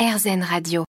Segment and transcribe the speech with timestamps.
[0.00, 0.84] RZN Radio.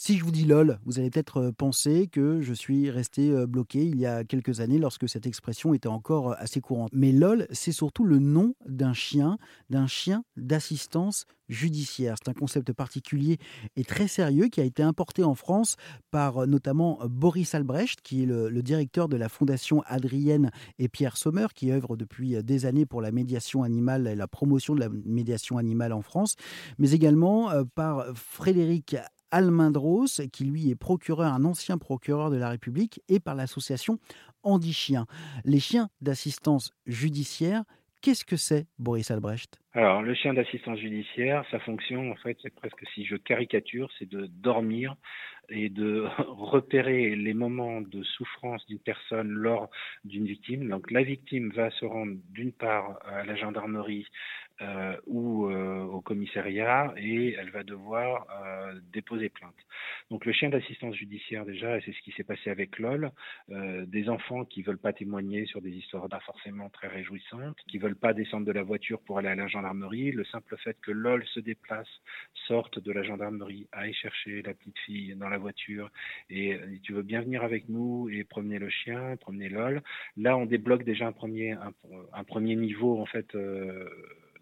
[0.00, 3.98] Si je vous dis LOL, vous allez peut-être penser que je suis resté bloqué il
[3.98, 6.90] y a quelques années lorsque cette expression était encore assez courante.
[6.92, 9.38] Mais LOL, c'est surtout le nom d'un chien,
[9.70, 12.14] d'un chien d'assistance judiciaire.
[12.16, 13.38] C'est un concept particulier
[13.74, 15.74] et très sérieux qui a été importé en France
[16.12, 21.16] par notamment Boris Albrecht, qui est le, le directeur de la fondation Adrienne et Pierre
[21.16, 24.90] Sommer, qui œuvre depuis des années pour la médiation animale et la promotion de la
[24.90, 26.36] médiation animale en France,
[26.78, 28.94] mais également par Frédéric
[29.30, 33.98] Almendros, qui lui est procureur, un ancien procureur de la République, et par l'association
[34.42, 35.06] Andy Chien.
[35.44, 37.64] Les chiens d'assistance judiciaire,
[38.00, 39.58] qu'est-ce que c'est, Boris Albrecht?
[39.72, 44.08] Alors, le chien d'assistance judiciaire, sa fonction, en fait, c'est presque, si je caricature, c'est
[44.08, 44.96] de dormir
[45.50, 49.70] et de repérer les moments de souffrance d'une personne lors
[50.04, 50.68] d'une victime.
[50.68, 54.06] Donc, la victime va se rendre d'une part à la gendarmerie
[54.60, 59.54] euh, ou euh, au commissariat et elle va devoir euh, déposer plainte.
[60.10, 63.10] Donc le chien d'assistance judiciaire déjà, et c'est ce qui s'est passé avec LOL,
[63.50, 67.78] euh, des enfants qui veulent pas témoigner sur des histoires pas forcément très réjouissantes, qui
[67.78, 70.90] veulent pas descendre de la voiture pour aller à la gendarmerie, le simple fait que
[70.90, 71.88] LOL se déplace,
[72.46, 75.90] sorte de la gendarmerie, aille chercher la petite fille dans la voiture
[76.30, 79.82] et tu veux bien venir avec nous et promener le chien, promener LOL?
[80.16, 81.72] Là on débloque déjà un premier un,
[82.12, 83.36] un premier niveau en fait.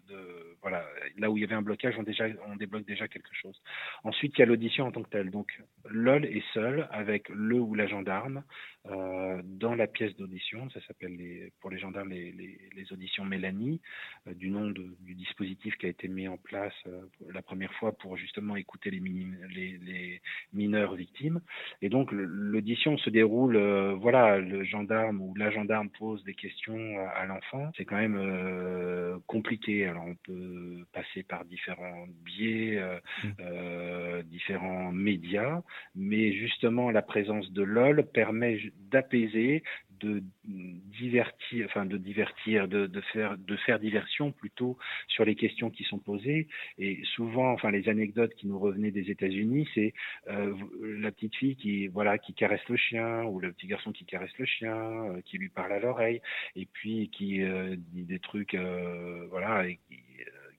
[0.07, 0.85] De, voilà,
[1.17, 3.57] là où il y avait un blocage, on, débloque déjà quelque chose.
[4.03, 5.31] Ensuite, il y a l'audition en tant que telle.
[5.31, 5.57] Donc,
[5.89, 8.43] LOL est seul avec le ou la gendarme
[8.87, 10.69] euh, dans la pièce d'audition.
[10.71, 13.79] Ça s'appelle les, pour les gendarmes les, les, les auditions Mélanie,
[14.27, 17.01] euh, du nom du dispositif qui a été mis en place euh,
[17.31, 21.39] la première fois pour justement écouter les, les, les mineurs victimes.
[21.81, 26.99] Et donc, l'audition se déroule, euh, voilà, le gendarme ou la gendarme pose des questions
[26.99, 27.71] à, à l'enfant.
[27.77, 29.85] C'est quand même compliqué.
[29.85, 30.56] Alors, on peut
[30.91, 33.27] passer par différents biais, euh, mmh.
[33.39, 35.61] euh, différents médias,
[35.95, 38.59] mais justement la présence de LOL permet
[38.91, 39.63] d'apaiser,
[39.99, 45.69] de divertir, enfin de divertir, de, de, faire, de faire diversion plutôt sur les questions
[45.69, 46.47] qui sont posées.
[46.77, 49.93] Et souvent, enfin les anecdotes qui nous revenaient des États-Unis, c'est
[50.29, 54.05] euh, la petite fille qui voilà qui caresse le chien ou le petit garçon qui
[54.05, 56.21] caresse le chien, euh, qui lui parle à l'oreille
[56.55, 59.67] et puis qui euh, dit des trucs, euh, voilà.
[59.67, 59.99] Et qui,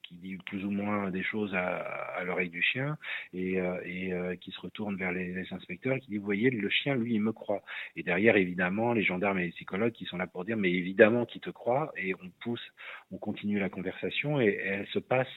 [0.08, 1.76] qui dit plus ou moins des choses à,
[2.16, 2.96] à l'oreille du chien
[3.34, 6.24] et, euh, et euh, qui se retourne vers les, les, inspecteurs et qui dit vous
[6.24, 7.62] voyez le chien lui il me croit.
[7.94, 11.26] Et derrière évidemment les gendarmes et les psychologues qui sont là pour dire mais évidemment
[11.26, 12.66] qu'il te croit et on pousse
[13.10, 15.28] on continue la conversation et, et elle se passe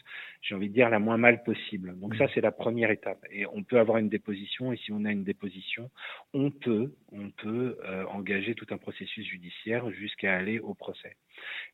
[0.42, 2.00] j'ai envie de dire la moins mal possible.
[2.00, 3.24] Donc ça c'est la première étape.
[3.30, 5.90] Et on peut avoir une déposition et si on a une déposition
[6.34, 11.18] on peut on peut euh, engager tout un processus judiciaire jusqu'à aller au procès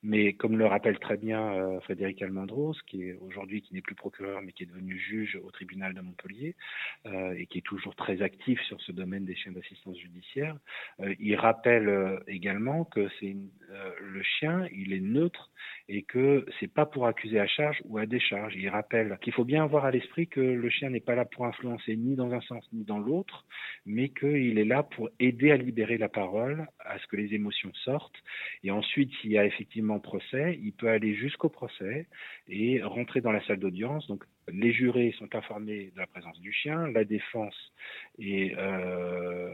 [0.04, 3.96] mais comme le rappelle très bien euh, Frédéric Almendros, qui est aujourd'hui qui n'est plus
[3.96, 6.56] procureur mais qui est devenu juge au tribunal de Montpellier
[7.06, 10.58] euh, et qui est toujours très actif sur ce domaine des chiens d'assistance judiciaire,
[11.00, 13.36] euh, il rappelle également que c'est
[14.02, 15.52] le chien, il est neutre
[15.90, 18.54] et que c'est pas pour accuser à charge ou à décharge.
[18.56, 21.46] Il rappelle qu'il faut bien avoir à l'esprit que le chien n'est pas là pour
[21.46, 23.46] influencer ni dans un sens ni dans l'autre,
[23.86, 27.72] mais qu'il est là pour aider à libérer la parole, à ce que les émotions
[27.86, 28.22] sortent.
[28.64, 32.08] Et ensuite, s'il y a effectivement procès, il peut aller jusqu'au procès
[32.50, 34.08] et rentrer dans la salle d'audience.
[34.08, 37.56] Donc, les jurés sont informés de la présence du chien, la défense
[38.18, 39.52] et, euh,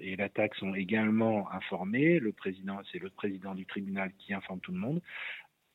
[0.00, 2.20] et l'attaque sont également informés.
[2.20, 5.00] Le président, c'est le président du tribunal qui informe tout le monde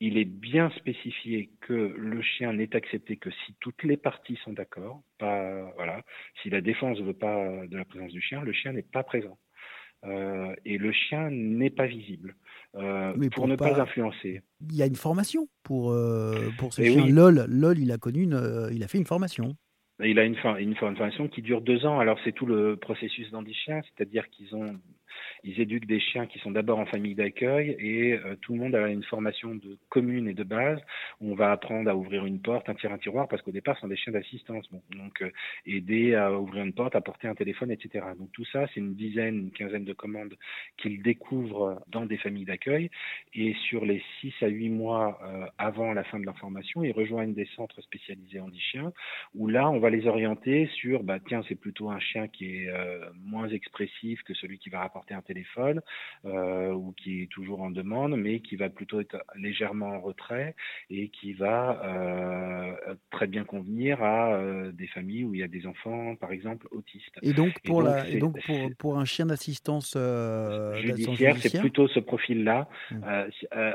[0.00, 4.52] il est bien spécifié que le chien n'est accepté que si toutes les parties sont
[4.52, 5.02] d'accord.
[5.18, 6.02] Pas voilà.
[6.42, 9.02] Si la défense ne veut pas de la présence du chien, le chien n'est pas
[9.02, 9.38] présent.
[10.04, 12.36] Euh, et le chien n'est pas visible
[12.76, 13.70] euh, pour, pour, ne pas...
[13.70, 13.82] pas...
[13.82, 14.42] influencer.
[14.70, 17.02] Il y a une formation pour euh, pour ce et chien.
[17.02, 17.10] Oui.
[17.10, 19.56] LOL, LOL, il a connu, une, il a fait une formation.
[20.00, 20.36] Il a une,
[20.76, 21.98] formation qui dure deux ans.
[21.98, 24.78] Alors c'est tout le processus d'handichien, c'est-à-dire qu'ils ont
[25.44, 28.74] ils éduquent des chiens qui sont d'abord en famille d'accueil et euh, tout le monde
[28.74, 30.80] a une formation de commune et de base.
[31.20, 33.82] On va apprendre à ouvrir une porte, un tirer un tiroir, parce qu'au départ, ce
[33.82, 34.68] sont des chiens d'assistance.
[34.70, 35.30] Donc, euh,
[35.66, 38.04] aider à ouvrir une porte, à porter un téléphone, etc.
[38.18, 40.34] Donc, tout ça, c'est une dizaine, une quinzaine de commandes
[40.76, 42.90] qu'ils découvrent dans des familles d'accueil.
[43.34, 46.92] Et sur les 6 à 8 mois euh, avant la fin de leur formation, ils
[46.92, 48.92] rejoignent des centres spécialisés en chiens
[49.34, 52.68] où là, on va les orienter sur, bah, tiens, c'est plutôt un chien qui est
[52.68, 55.80] euh, moins expressif que celui qui va rapporter un téléphone
[56.24, 60.54] ou qui est toujours en demande, mais qui va plutôt être légèrement en retrait
[60.90, 62.76] et qui va
[63.10, 64.40] très bien convenir à
[64.72, 67.18] des familles où il y a des enfants, par exemple, autistes.
[67.22, 69.96] Et donc pour, la, et donc pour, pour un chien d'assistance
[70.76, 73.00] judiciaire, c'est plutôt ce profil-là, mmh.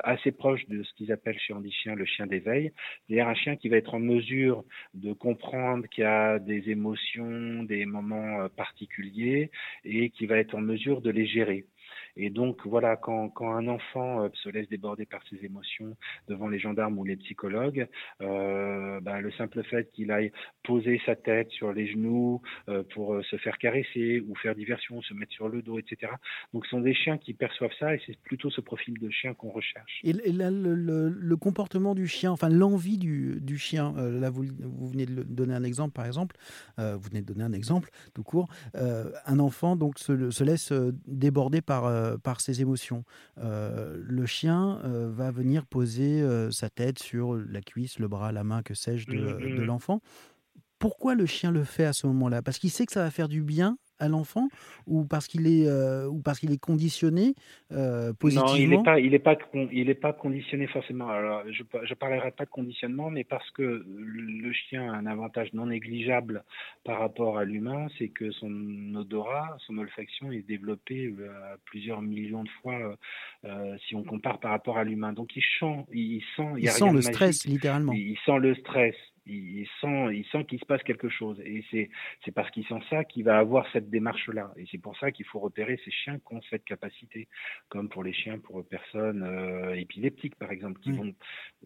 [0.03, 2.71] assez proche de ce qu'ils appellent chez Andy Chien le chien d'éveil,
[3.07, 4.63] c'est-à-dire un chien qui va être en mesure
[4.93, 9.51] de comprendre qu'il y a des émotions, des moments euh, particuliers
[9.85, 11.65] et qui va être en mesure de les gérer.
[12.15, 15.95] Et donc, voilà, quand, un enfant euh, se laisse déborder par ses émotions
[16.27, 17.87] devant les gendarmes ou les psychologues,
[18.21, 20.31] euh, ben, le simple fait qu'il aille
[20.63, 25.13] poser sa tête sur les genoux euh, pour se faire caresser ou faire diversion, se
[25.13, 26.11] mettre sur le dos, etc.
[26.53, 29.33] Donc, ce sont des chiens qui perçoivent ça et c'est plutôt ce profil de chien
[29.33, 29.99] qu'on recherche.
[30.03, 34.43] Et, là, le, comportement du chien, enfin l'envie du, chien, là, vous,
[34.87, 36.37] venez de donner un exemple, par exemple,
[36.77, 40.71] vous venez de donner un exemple tout court, un enfant donc se laisse
[41.07, 43.03] déborder par euh, par ses émotions.
[43.37, 48.43] Euh, le chien euh, va venir poser sa tête sur la cuisse, le bras, la
[48.43, 50.01] main, que sais-je, de, mmh, de l'enfant.
[50.79, 52.41] Pourquoi le chien le fait à ce moment-là?
[52.41, 54.49] Parce qu'il sait que ça va faire du bien à l'enfant
[54.85, 57.35] ou parce qu'il est euh, ou parce qu'il est conditionné
[57.71, 59.37] euh, positivement Non, il n'est pas il est pas
[59.71, 61.07] il est pas conditionné forcément.
[61.07, 65.53] Alors je je parlerai pas de conditionnement, mais parce que le chien a un avantage
[65.53, 66.43] non négligeable
[66.83, 72.01] par rapport à l'humain, c'est que son odorat, son olfaction est développé euh, à plusieurs
[72.01, 72.97] millions de fois
[73.87, 75.13] si on compare par rapport à l'humain.
[75.13, 77.93] Donc il sent il sent il, sent le stress littéralement.
[77.93, 78.95] il sent le stress
[79.25, 81.39] il sent, il sent qu'il se passe quelque chose.
[81.45, 81.89] Et c'est,
[82.25, 84.53] c'est parce qu'il sent ça qu'il va avoir cette démarche-là.
[84.57, 87.27] Et c'est pour ça qu'il faut repérer ces chiens qui ont cette capacité,
[87.69, 91.13] comme pour les chiens pour personnes euh, épileptiques, par exemple, qui, vont,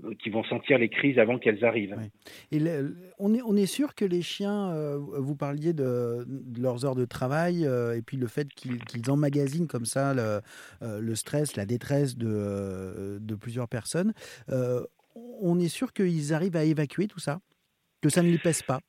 [0.03, 1.95] euh, qui vont sentir les crises avant qu'elles arrivent.
[2.51, 2.59] Et
[3.19, 6.25] on, est, on est sûr que les chiens, euh, vous parliez de,
[6.59, 10.41] leurs heures de travail, et puis le fait qu'ils, qu'ils emmagasinent comme ça le,
[10.81, 14.13] le, stress, la détresse de, de plusieurs personnes
[15.41, 17.39] on est sûr qu'ils arrivent à évacuer tout ça
[18.01, 18.79] Que ça ne lui pèse pas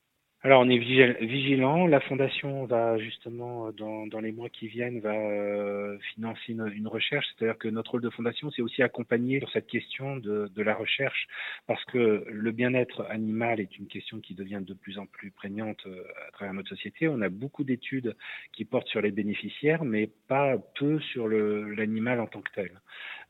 [0.42, 1.88] alors on est vigilant.
[1.88, 7.26] La fondation va justement dans, les mois qui viennent va euh, financer une, recherche.
[7.26, 11.26] C'est-à-dire que notre rôle de fondation, c'est aussi accompagner sur cette question de, la recherche,
[11.66, 15.84] parce que le bien-être animal est une question qui devient de plus en plus prégnante
[15.86, 17.08] euh, à travers notre société.
[17.08, 18.14] On a beaucoup d'études
[18.52, 22.80] qui portent sur les bénéficiaires, mais pas peu sur l'animal en tant que tel.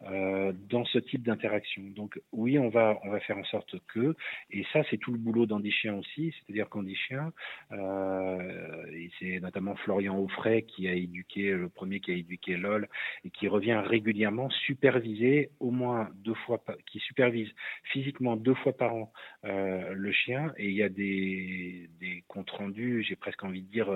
[0.07, 1.83] Euh, dans ce type d'interaction.
[1.97, 4.15] Donc oui, on va on va faire en sorte que,
[4.53, 7.33] et ça c'est tout le boulot d'Andy Chien aussi, c'est-à-dire qu'Andy Chien,
[7.73, 12.89] euh, et c'est notamment Florian Offray qui a éduqué le premier qui a éduqué LOL
[13.25, 17.51] et qui revient régulièrement superviser au moins deux fois, qui supervise
[17.83, 19.13] physiquement deux fois par an
[19.47, 23.71] euh, le chien et il y a des, des comptes rendus, j'ai presque envie de
[23.71, 23.89] dire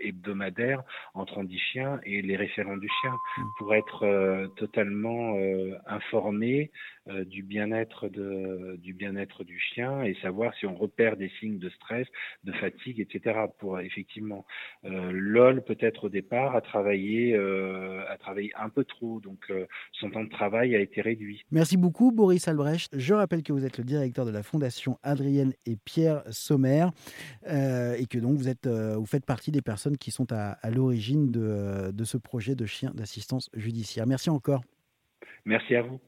[0.00, 0.82] hebdomadaires
[1.14, 3.42] entre Andy Chien et les référents du chien mmh.
[3.56, 6.70] pour être totalement euh, informer
[7.08, 11.68] euh, du bien-être du bien-être du chien et savoir si on repère des signes de
[11.70, 12.06] stress,
[12.44, 13.38] de fatigue, etc.
[13.58, 14.44] Pour effectivement,
[14.84, 19.52] euh, LOL peut-être au départ a travaillé a travaillé un peu trop, donc
[19.92, 21.42] son temps de travail a été réduit.
[21.50, 22.98] Merci beaucoup Boris Albrecht.
[22.98, 26.86] Je rappelle que vous êtes le directeur de la fondation Adrienne et Pierre Sommer
[27.46, 32.04] et que donc vous êtes vous faites partie des personnes qui sont à, l'origine de
[32.04, 34.06] ce projet de chien d'assistance judiciaire.
[34.06, 34.62] Merci encore.
[35.46, 36.00] Merci à vous.